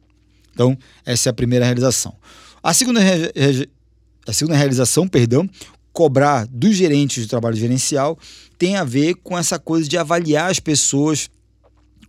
Então, 0.52 0.78
essa 1.06 1.30
é 1.30 1.32
a 1.32 1.34
primeira 1.34 1.64
realização. 1.64 2.16
A 2.64 2.74
segunda, 2.74 3.00
a 4.28 4.34
segunda 4.34 4.58
realização, 4.58 5.08
perdão, 5.08 5.48
cobrar 5.94 6.48
dos 6.48 6.76
gerentes 6.76 7.24
de 7.24 7.30
trabalho 7.30 7.56
gerencial 7.56 8.18
tem 8.58 8.76
a 8.76 8.84
ver 8.84 9.16
com 9.16 9.38
essa 9.38 9.58
coisa 9.58 9.88
de 9.88 9.98
avaliar 9.98 10.52
as 10.52 10.60
pessoas 10.60 11.30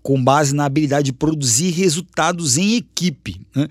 com 0.03 0.23
base 0.23 0.55
na 0.55 0.65
habilidade 0.65 1.07
de 1.07 1.13
produzir 1.13 1.71
resultados 1.71 2.57
em 2.57 2.77
equipe. 2.77 3.41
Né? 3.55 3.69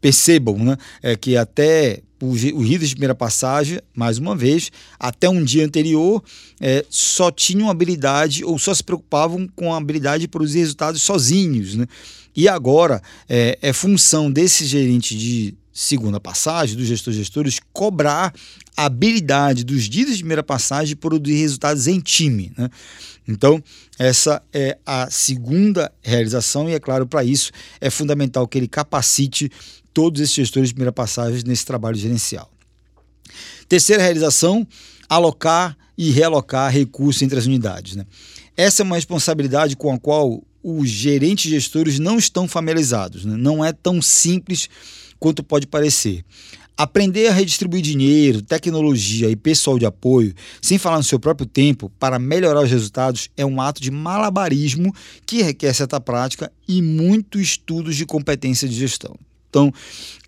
Percebam 0.00 0.58
né, 0.58 0.76
é 1.02 1.16
que 1.16 1.36
até 1.36 2.02
os 2.22 2.42
líderes 2.42 2.90
de 2.90 2.94
primeira 2.94 3.14
passagem, 3.14 3.78
mais 3.94 4.18
uma 4.18 4.34
vez, 4.34 4.70
até 4.98 5.28
um 5.28 5.44
dia 5.44 5.64
anterior, 5.64 6.22
é, 6.60 6.84
só 6.88 7.30
tinham 7.30 7.68
habilidade 7.68 8.44
ou 8.44 8.58
só 8.58 8.72
se 8.72 8.82
preocupavam 8.82 9.48
com 9.54 9.74
a 9.74 9.76
habilidade 9.76 10.22
de 10.22 10.28
produzir 10.28 10.60
resultados 10.60 11.02
sozinhos. 11.02 11.74
Né? 11.74 11.86
E 12.34 12.48
agora 12.48 13.02
é, 13.28 13.58
é 13.60 13.72
função 13.72 14.30
desse 14.30 14.64
gerente 14.64 15.16
de 15.16 15.54
segunda 15.76 16.18
passagem, 16.18 16.74
dos 16.74 16.86
gestores 16.86 17.18
gestores, 17.18 17.60
cobrar 17.70 18.32
a 18.74 18.86
habilidade 18.86 19.62
dos 19.62 19.84
líderes 19.84 20.16
de 20.16 20.22
primeira 20.22 20.42
passagem 20.42 20.86
de 20.86 20.96
produzir 20.96 21.36
resultados 21.36 21.86
em 21.86 22.00
time. 22.00 22.50
Né? 22.56 22.70
Então, 23.28 23.62
essa 23.98 24.42
é 24.54 24.78
a 24.86 25.10
segunda 25.10 25.92
realização, 26.00 26.66
e 26.66 26.72
é 26.72 26.80
claro, 26.80 27.06
para 27.06 27.22
isso 27.22 27.52
é 27.78 27.90
fundamental 27.90 28.48
que 28.48 28.56
ele 28.56 28.66
capacite 28.66 29.52
todos 29.92 30.22
esses 30.22 30.34
gestores 30.34 30.70
de 30.70 30.74
primeira 30.74 30.92
passagem 30.92 31.42
nesse 31.46 31.66
trabalho 31.66 31.96
gerencial. 31.96 32.50
Terceira 33.68 34.02
realização, 34.02 34.66
alocar 35.10 35.76
e 35.98 36.10
realocar 36.10 36.72
recursos 36.72 37.20
entre 37.20 37.38
as 37.38 37.44
unidades. 37.44 37.96
Né? 37.96 38.06
Essa 38.56 38.80
é 38.80 38.84
uma 38.84 38.96
responsabilidade 38.96 39.76
com 39.76 39.92
a 39.92 39.98
qual 39.98 40.42
os 40.62 40.88
gerentes 40.88 41.50
gestores 41.50 41.98
não 41.98 42.16
estão 42.16 42.48
familiarizados. 42.48 43.26
Né? 43.26 43.36
Não 43.36 43.62
é 43.62 43.74
tão 43.74 44.00
simples 44.00 44.70
quanto 45.18 45.42
pode 45.42 45.66
parecer. 45.66 46.24
Aprender 46.76 47.28
a 47.28 47.32
redistribuir 47.32 47.80
dinheiro, 47.80 48.42
tecnologia 48.42 49.30
e 49.30 49.36
pessoal 49.36 49.78
de 49.78 49.86
apoio, 49.86 50.34
sem 50.60 50.76
falar 50.76 50.98
no 50.98 51.02
seu 51.02 51.18
próprio 51.18 51.46
tempo, 51.46 51.90
para 51.98 52.18
melhorar 52.18 52.60
os 52.60 52.70
resultados, 52.70 53.30
é 53.34 53.46
um 53.46 53.62
ato 53.62 53.80
de 53.80 53.90
malabarismo 53.90 54.94
que 55.24 55.42
requer 55.42 55.72
certa 55.72 55.98
prática 55.98 56.52
e 56.68 56.82
muitos 56.82 57.40
estudos 57.40 57.96
de 57.96 58.04
competência 58.04 58.68
de 58.68 58.74
gestão. 58.74 59.16
Então, 59.48 59.72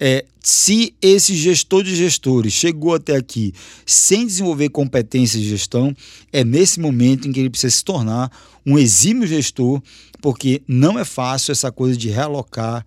é, 0.00 0.24
se 0.42 0.94
esse 1.02 1.34
gestor 1.36 1.82
de 1.82 1.94
gestores 1.94 2.54
chegou 2.54 2.94
até 2.94 3.14
aqui 3.14 3.52
sem 3.84 4.26
desenvolver 4.26 4.70
competência 4.70 5.38
de 5.38 5.46
gestão, 5.46 5.94
é 6.32 6.42
nesse 6.42 6.80
momento 6.80 7.28
em 7.28 7.32
que 7.32 7.40
ele 7.40 7.50
precisa 7.50 7.76
se 7.76 7.84
tornar 7.84 8.32
um 8.64 8.78
exímio 8.78 9.26
gestor, 9.26 9.82
porque 10.22 10.62
não 10.66 10.98
é 10.98 11.04
fácil 11.04 11.52
essa 11.52 11.70
coisa 11.70 11.94
de 11.94 12.08
realocar 12.08 12.86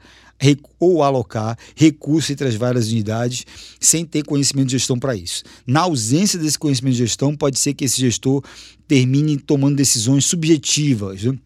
ou 0.79 1.03
alocar 1.03 1.57
recursos 1.75 2.31
entre 2.31 2.48
as 2.48 2.55
várias 2.55 2.88
unidades 2.88 3.45
sem 3.79 4.05
ter 4.05 4.24
conhecimento 4.24 4.67
de 4.67 4.74
gestão 4.74 4.98
para 4.98 5.15
isso. 5.15 5.43
Na 5.65 5.81
ausência 5.81 6.39
desse 6.39 6.57
conhecimento 6.57 6.93
de 6.93 7.00
gestão, 7.00 7.36
pode 7.36 7.60
ser 7.60 7.74
que 7.74 7.86
esse 7.86 8.00
gestor 8.00 8.43
termine 8.88 9.38
tomando 9.38 9.75
decisões 9.75 10.25
subjetivas. 10.25 11.24
Né? 11.24 11.38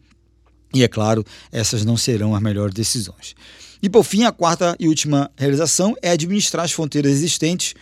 E 0.74 0.82
é 0.82 0.88
claro, 0.88 1.24
essas 1.52 1.84
não 1.84 1.96
serão 1.96 2.34
as 2.34 2.42
melhores 2.42 2.74
decisões. 2.74 3.34
E 3.82 3.88
por 3.88 4.04
fim, 4.04 4.24
a 4.24 4.32
quarta 4.32 4.74
e 4.80 4.88
última 4.88 5.30
realização 5.36 5.94
é 6.02 6.10
administrar 6.10 6.64
as 6.64 6.72
fronteiras 6.72 7.12
existentes. 7.12 7.74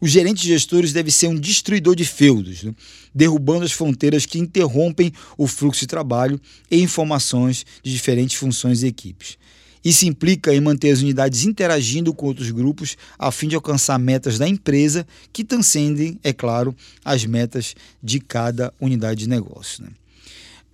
O 0.00 0.06
gerente 0.06 0.40
de 0.42 0.48
gestores 0.48 0.92
deve 0.92 1.10
ser 1.10 1.26
um 1.26 1.34
destruidor 1.34 1.94
de 1.94 2.04
feudos, 2.04 2.62
né? 2.62 2.74
derrubando 3.14 3.64
as 3.64 3.72
fronteiras 3.72 4.24
que 4.24 4.38
interrompem 4.38 5.12
o 5.36 5.46
fluxo 5.46 5.80
de 5.80 5.86
trabalho 5.86 6.40
e 6.70 6.80
informações 6.80 7.66
de 7.82 7.92
diferentes 7.92 8.36
funções 8.36 8.82
e 8.82 8.86
equipes. 8.86 9.36
Isso 9.84 10.06
implica 10.06 10.54
em 10.54 10.60
manter 10.60 10.90
as 10.90 11.00
unidades 11.00 11.44
interagindo 11.44 12.12
com 12.12 12.26
outros 12.26 12.50
grupos 12.50 12.96
a 13.18 13.30
fim 13.30 13.48
de 13.48 13.54
alcançar 13.54 13.98
metas 13.98 14.38
da 14.38 14.46
empresa 14.46 15.06
que 15.32 15.42
transcendem, 15.42 16.18
é 16.22 16.32
claro, 16.32 16.74
as 17.04 17.24
metas 17.24 17.74
de 18.02 18.20
cada 18.20 18.72
unidade 18.80 19.20
de 19.20 19.28
negócio. 19.28 19.84
Né? 19.84 19.90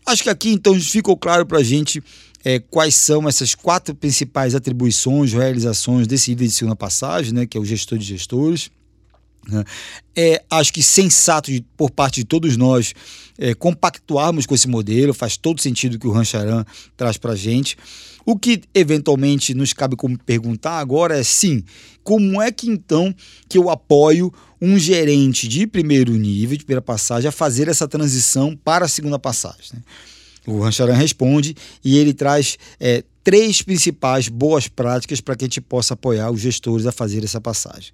Acho 0.04 0.22
que 0.22 0.30
aqui 0.30 0.50
então 0.50 0.78
ficou 0.80 1.16
claro 1.16 1.46
para 1.46 1.58
a 1.58 1.62
gente 1.62 2.02
é, 2.44 2.60
quais 2.60 2.94
são 2.94 3.28
essas 3.28 3.54
quatro 3.54 3.94
principais 3.94 4.54
atribuições, 4.54 5.32
realizações 5.32 6.06
desse 6.06 6.30
líder 6.30 6.46
de 6.46 6.52
segunda 6.52 6.76
passagem, 6.76 7.32
né, 7.32 7.46
que 7.46 7.56
é 7.56 7.60
o 7.60 7.64
gestor 7.64 7.98
de 7.98 8.04
gestores. 8.04 8.70
Né? 9.48 9.64
É, 10.14 10.42
acho 10.50 10.72
que 10.72 10.82
sensato 10.82 11.50
de, 11.50 11.64
por 11.76 11.90
parte 11.90 12.20
de 12.20 12.24
todos 12.24 12.56
nós 12.56 12.92
é, 13.38 13.54
compactuarmos 13.54 14.46
com 14.46 14.54
esse 14.54 14.68
modelo, 14.68 15.14
faz 15.14 15.36
todo 15.36 15.60
sentido 15.60 15.98
que 15.98 16.06
o 16.06 16.12
Rancharan 16.12 16.64
traz 16.96 17.16
para 17.16 17.32
a 17.32 17.36
gente. 17.36 17.76
O 18.24 18.36
que 18.36 18.62
eventualmente 18.74 19.54
nos 19.54 19.72
cabe 19.72 19.94
como 19.94 20.18
perguntar 20.18 20.78
agora 20.78 21.16
é 21.16 21.22
sim, 21.22 21.62
como 22.02 22.42
é 22.42 22.50
que 22.50 22.68
então 22.68 23.14
que 23.48 23.56
eu 23.56 23.70
apoio 23.70 24.32
um 24.60 24.78
gerente 24.78 25.46
de 25.46 25.66
primeiro 25.66 26.12
nível, 26.12 26.56
de 26.56 26.64
primeira 26.64 26.82
passagem, 26.82 27.28
a 27.28 27.32
fazer 27.32 27.68
essa 27.68 27.86
transição 27.86 28.56
para 28.56 28.86
a 28.86 28.88
segunda 28.88 29.18
passagem? 29.18 29.74
Né? 29.74 29.82
O 30.46 30.60
Rancharan 30.60 30.94
responde 30.94 31.54
e 31.84 31.98
ele 31.98 32.12
traz 32.12 32.58
é, 32.80 33.04
três 33.22 33.62
principais 33.62 34.28
boas 34.28 34.66
práticas 34.68 35.20
para 35.20 35.36
que 35.36 35.44
a 35.44 35.46
gente 35.46 35.60
possa 35.60 35.94
apoiar 35.94 36.30
os 36.30 36.40
gestores 36.40 36.86
a 36.86 36.92
fazer 36.92 37.22
essa 37.24 37.40
passagem. 37.40 37.92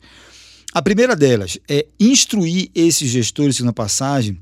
A 0.75 0.81
primeira 0.81 1.15
delas 1.15 1.59
é 1.69 1.87
instruir 2.01 2.71
esses 2.75 3.11
gestores 3.11 3.57
segunda 3.57 3.75
passagem 3.75 4.41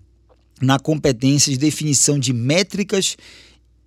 na 0.60 0.78
competência 0.78 1.50
de 1.50 1.58
definição 1.58 2.20
de 2.20 2.32
métricas 2.32 3.16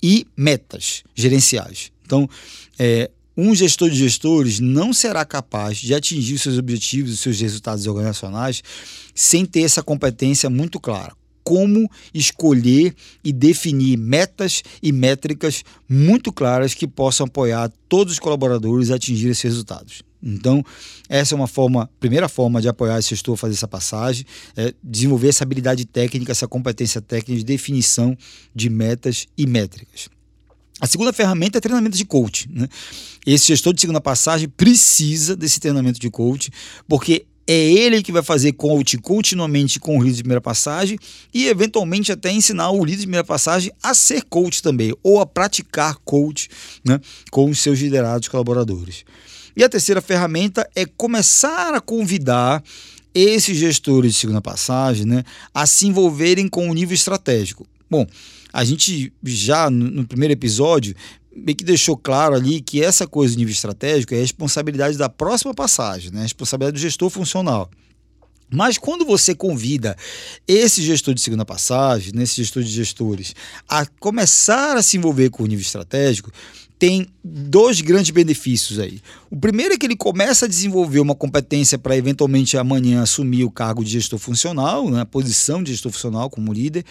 e 0.01 0.27
metas 0.35 1.03
gerenciais. 1.15 1.89
Então, 2.05 2.29
é, 2.77 3.09
um 3.37 3.55
gestor 3.55 3.89
de 3.89 3.95
gestores 3.95 4.59
não 4.59 4.91
será 4.91 5.23
capaz 5.23 5.77
de 5.77 5.93
atingir 5.93 6.33
os 6.33 6.41
seus 6.41 6.57
objetivos, 6.57 7.13
os 7.13 7.19
seus 7.21 7.39
resultados 7.39 7.87
organizacionais, 7.87 8.61
sem 9.15 9.45
ter 9.45 9.61
essa 9.61 9.81
competência 9.81 10.49
muito 10.49 10.81
clara. 10.81 11.15
Como 11.43 11.89
escolher 12.13 12.95
e 13.23 13.33
definir 13.33 13.97
metas 13.97 14.63
e 14.81 14.91
métricas 14.91 15.63
muito 15.89 16.31
claras 16.31 16.73
que 16.73 16.87
possam 16.87 17.25
apoiar 17.25 17.71
todos 17.89 18.13
os 18.13 18.19
colaboradores 18.19 18.91
a 18.91 18.95
atingir 18.95 19.29
esses 19.29 19.43
resultados. 19.43 20.03
Então, 20.23 20.63
essa 21.09 21.35
é 21.35 21.35
uma 21.35 21.47
forma, 21.47 21.89
primeira 21.99 22.29
forma 22.29 22.61
de 22.61 22.69
apoiar 22.69 22.97
esse 22.97 23.09
gestor 23.09 23.33
a 23.33 23.37
fazer 23.37 23.55
essa 23.55 23.67
passagem, 23.67 24.25
é 24.55 24.73
desenvolver 24.81 25.27
essa 25.27 25.43
habilidade 25.43 25.83
técnica, 25.83 26.31
essa 26.31 26.47
competência 26.47 27.01
técnica 27.01 27.37
de 27.37 27.43
definição 27.43 28.17
de 28.55 28.69
metas 28.69 29.27
e 29.37 29.45
métricas. 29.45 30.07
A 30.79 30.87
segunda 30.87 31.13
ferramenta 31.13 31.57
é 31.57 31.61
treinamento 31.61 31.97
de 31.97 32.05
coach. 32.05 32.49
Né? 32.49 32.67
Esse 33.25 33.47
gestor 33.47 33.73
de 33.73 33.81
segunda 33.81 34.01
passagem 34.01 34.49
precisa 34.49 35.35
desse 35.35 35.59
treinamento 35.59 35.99
de 35.99 36.09
coach, 36.09 36.49
porque 36.87 37.25
é 37.45 37.53
ele 37.53 38.01
que 38.01 38.11
vai 38.11 38.23
fazer 38.23 38.53
coach 38.53 38.97
continuamente 38.97 39.79
com 39.79 39.97
o 39.97 40.01
líder 40.01 40.15
de 40.15 40.23
primeira 40.23 40.41
passagem 40.41 40.97
e, 41.33 41.47
eventualmente, 41.47 42.11
até 42.11 42.31
ensinar 42.31 42.71
o 42.71 42.83
líder 42.83 42.99
de 42.99 43.03
primeira 43.03 43.23
passagem 43.23 43.71
a 43.81 43.93
ser 43.93 44.23
coach 44.23 44.61
também, 44.61 44.93
ou 45.03 45.19
a 45.19 45.25
praticar 45.25 45.95
coach 46.05 46.49
né, 46.85 46.99
com 47.31 47.49
os 47.49 47.59
seus 47.59 47.79
liderados 47.79 48.27
colaboradores. 48.27 49.03
E 49.55 49.63
a 49.63 49.69
terceira 49.69 50.01
ferramenta 50.01 50.67
é 50.75 50.85
começar 50.85 51.73
a 51.73 51.81
convidar 51.81 52.63
esses 53.13 53.57
gestores 53.57 54.13
de 54.13 54.19
segunda 54.19 54.41
passagem 54.41 55.05
né, 55.05 55.23
a 55.53 55.65
se 55.65 55.85
envolverem 55.85 56.47
com 56.47 56.69
o 56.69 56.73
nível 56.73 56.95
estratégico. 56.95 57.67
Bom, 57.89 58.07
a 58.51 58.63
gente 58.63 59.11
já 59.23 59.69
no 59.69 60.05
primeiro 60.07 60.33
episódio 60.33 60.95
meio 61.35 61.55
que 61.55 61.63
deixou 61.63 61.97
claro 61.97 62.35
ali 62.35 62.61
que 62.61 62.83
essa 62.83 63.07
coisa 63.07 63.33
de 63.33 63.39
nível 63.39 63.53
estratégico 63.53 64.13
é 64.13 64.17
responsabilidade 64.17 64.97
da 64.97 65.09
próxima 65.09 65.53
passagem, 65.53 66.11
né? 66.11 66.21
responsabilidade 66.21 66.75
do 66.75 66.81
gestor 66.81 67.09
funcional. 67.09 67.69
Mas 68.53 68.77
quando 68.77 69.03
você 69.03 69.33
convida 69.33 69.97
esse 70.47 70.83
gestor 70.83 71.15
de 71.15 71.21
segunda 71.21 71.43
passagem, 71.43 72.13
né, 72.13 72.21
esse 72.21 72.35
gestor 72.35 72.61
de 72.61 72.69
gestores, 72.69 73.33
a 73.67 73.83
começar 73.99 74.77
a 74.77 74.83
se 74.83 74.95
envolver 74.95 75.31
com 75.31 75.41
o 75.43 75.47
nível 75.47 75.63
estratégico, 75.63 76.31
tem 76.77 77.07
dois 77.23 77.81
grandes 77.81 78.11
benefícios 78.11 78.77
aí. 78.77 79.01
O 79.31 79.37
primeiro 79.37 79.73
é 79.73 79.77
que 79.77 79.85
ele 79.85 79.95
começa 79.95 80.45
a 80.45 80.47
desenvolver 80.47 80.99
uma 80.99 81.15
competência 81.15 81.79
para 81.79 81.97
eventualmente 81.97 82.55
amanhã 82.55 83.01
assumir 83.01 83.43
o 83.43 83.49
cargo 83.49 83.83
de 83.83 83.91
gestor 83.91 84.19
funcional, 84.19 84.89
né, 84.89 85.01
a 85.01 85.05
posição 85.05 85.63
de 85.63 85.71
gestor 85.71 85.91
funcional 85.91 86.29
como 86.29 86.53
líder. 86.53 86.85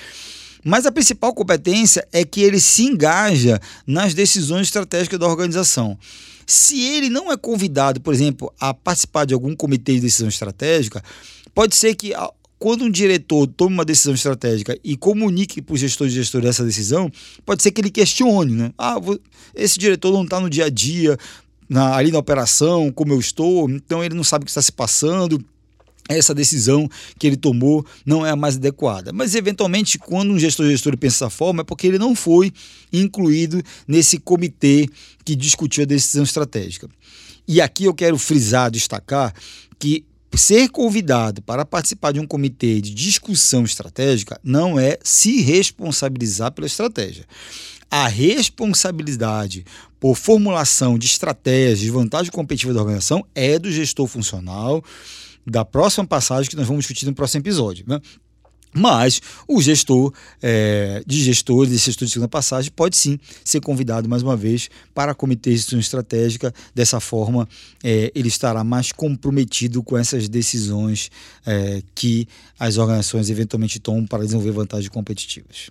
Mas 0.65 0.87
a 0.87 0.93
principal 0.93 1.35
competência 1.35 2.07
é 2.13 2.25
que 2.25 2.41
ele 2.43 2.61
se 2.61 2.85
engaja 2.85 3.61
nas 3.87 4.15
decisões 4.15 4.69
estratégicas 4.69 5.19
da 5.19 5.27
organização. 5.27 5.99
Se 6.47 6.81
ele 6.81 7.09
não 7.09 7.33
é 7.33 7.37
convidado, 7.37 8.01
por 8.01 8.13
exemplo, 8.15 8.53
a 8.61 8.73
participar 8.73 9.25
de 9.25 9.35
algum 9.35 9.55
comitê 9.55 9.95
de 9.95 10.01
decisão 10.01 10.29
estratégica, 10.29 11.03
pode 11.55 11.75
ser 11.75 11.95
que 11.95 12.13
quando 12.59 12.85
um 12.85 12.91
diretor 12.91 13.47
toma 13.49 13.73
uma 13.73 13.85
decisão 13.85 14.15
estratégica 14.15 14.79
e 14.85 14.97
comunique 14.97 15.61
para 15.61 15.75
o 15.75 15.77
gestor 15.77 16.07
de 16.07 16.15
gestor 16.15 16.45
essa 16.47 16.65
decisão, 16.65 17.11
pode 17.45 17.63
ser 17.63 17.73
que 17.73 17.81
ele 17.81 17.91
questione, 17.91 18.53
né? 18.53 18.73
Ah, 18.79 18.97
esse 19.55 19.79
diretor 19.79 20.13
não 20.13 20.23
está 20.23 20.39
no 20.39 20.49
dia 20.49 20.67
a 20.67 20.71
dia, 20.71 21.19
na, 21.69 21.97
ali 21.97 22.13
na 22.13 22.19
operação, 22.19 22.93
como 22.93 23.13
eu 23.13 23.19
estou, 23.19 23.69
então 23.69 24.05
ele 24.05 24.15
não 24.15 24.23
sabe 24.23 24.43
o 24.43 24.47
que 24.47 24.51
está 24.51 24.63
se 24.63 24.71
passando 24.71 25.45
essa 26.09 26.35
decisão 26.35 26.89
que 27.19 27.27
ele 27.27 27.37
tomou 27.37 27.87
não 28.05 28.27
é 28.27 28.31
a 28.31 28.37
mais 28.37 28.57
adequada. 28.57 29.13
Mas, 29.13 29.35
eventualmente, 29.35 29.99
quando 29.99 30.33
um 30.33 30.39
gestor 30.39 30.67
gestor 30.69 30.97
pensa 30.97 31.25
dessa 31.25 31.31
forma, 31.31 31.63
é 31.63 31.65
porque 31.65 31.87
ele 31.87 31.99
não 31.99 32.15
foi 32.15 32.53
incluído 32.93 33.63
nesse 33.87 34.19
comitê 34.19 34.89
que 35.25 35.35
discutiu 35.35 35.85
a 35.85 35.87
decisão 35.87 36.25
estratégica. 36.25 36.89
E 37.47 37.61
aqui 37.61 37.85
eu 37.85 37.95
quero 37.95 38.19
frisar, 38.19 38.71
destacar 38.71 39.33
que 39.79 40.05
ser 40.35 40.69
convidado 40.71 41.43
para 41.43 41.65
participar 41.65 42.13
de 42.13 42.21
um 42.21 42.27
comitê 42.27 42.81
de 42.81 42.95
discussão 42.95 43.65
estratégica 43.65 44.41
não 44.43 44.79
é 44.79 44.99
se 45.03 45.43
responsabilizar 45.43 46.53
pela 46.53 46.67
estratégia. 46.67 47.25
A 47.91 48.09
responsabilidade 48.09 49.67
por 50.01 50.17
formulação 50.17 50.99
de 50.99 51.07
estratégias 51.07 51.81
de 51.81 51.91
vantagem 51.91 52.33
competitiva 52.33 52.73
da 52.73 52.81
organização 52.81 53.25
é 53.35 53.59
do 53.59 53.71
gestor 53.71 54.07
funcional 54.07 54.83
da 55.47 55.65
próxima 55.65 56.07
passagem 56.07 56.51
que 56.51 56.57
nós 56.57 56.67
vamos 56.67 56.85
discutir 56.85 57.07
no 57.07 57.15
próximo 57.15 57.43
episódio. 57.43 57.85
Né? 57.87 58.01
Mas 58.75 59.21
o 59.47 59.61
gestor 59.61 60.13
é, 60.41 61.03
de 61.07 61.23
gestores, 61.23 61.71
de 61.71 61.79
gestor 61.79 62.07
de 62.07 62.13
segunda 62.13 62.29
passagem, 62.29 62.71
pode 62.75 62.97
sim 62.97 63.19
ser 63.45 63.61
convidado 63.61 64.09
mais 64.09 64.23
uma 64.23 64.37
vez 64.37 64.71
para 64.95 65.15
comitê 65.15 65.51
de 65.51 65.57
gestão 65.57 65.79
estratégica. 65.79 66.53
Dessa 66.75 66.99
forma, 66.99 67.47
é, 67.85 68.11
ele 68.15 68.29
estará 68.29 68.65
mais 68.65 68.91
comprometido 68.91 69.83
com 69.83 69.99
essas 69.99 70.29
decisões 70.29 71.11
é, 71.45 71.83
que 71.95 72.27
as 72.59 72.79
organizações 72.79 73.29
eventualmente 73.29 73.79
tomam 73.79 74.07
para 74.07 74.25
desenvolver 74.25 74.53
vantagens 74.53 74.89
competitivas. 74.89 75.71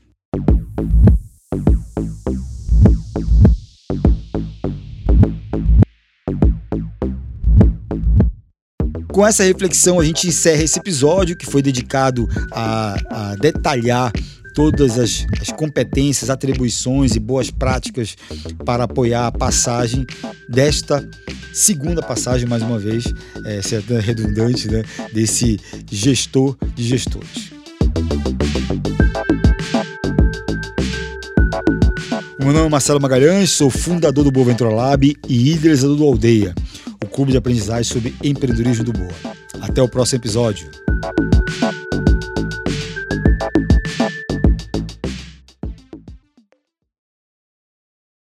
Com 9.22 9.28
essa 9.28 9.44
reflexão, 9.44 10.00
a 10.00 10.04
gente 10.04 10.28
encerra 10.28 10.64
esse 10.64 10.80
episódio 10.80 11.36
que 11.36 11.46
foi 11.46 11.62
dedicado 11.62 12.28
a, 12.52 12.96
a 13.12 13.36
detalhar 13.36 14.12
todas 14.56 14.98
as, 14.98 15.28
as, 15.40 15.52
competências, 15.52 16.32
atribuições 16.32 17.16
e 17.16 17.20
boas 17.20 17.52
práticas 17.52 18.16
para 18.66 18.86
apoiar 18.86 19.28
a 19.28 19.32
passagem 19.32 20.08
desta 20.50 21.08
segunda 21.54 22.02
passagem, 22.02 22.48
mais 22.48 22.64
uma 22.64 22.80
vez, 22.80 23.04
é, 23.46 23.62
sendo 23.62 23.96
redundante, 24.00 24.68
né, 24.68 24.82
desse 25.14 25.60
gestor 25.92 26.58
de 26.74 26.84
gestores. 26.84 27.52
O 32.40 32.44
meu 32.44 32.54
nome 32.54 32.66
é 32.66 32.70
Marcelo 32.70 33.00
Magalhães, 33.00 33.52
sou 33.52 33.70
fundador 33.70 34.24
do 34.24 34.32
Boa 34.32 34.48
Ventura 34.48 34.72
Lab 34.72 35.16
e 35.30 35.52
idealizador 35.52 35.96
do 35.96 36.06
Aldeia, 36.06 36.56
o 37.04 37.08
clube 37.08 37.32
de 37.32 37.38
aprendizagem 37.38 37.84
sobre 37.84 38.16
empreendedorismo 38.24 38.86
do 38.86 38.94
Boa. 38.94 39.14
Até 39.62 39.82
o 39.82 39.88
próximo 39.88 40.20
episódio. 40.20 40.70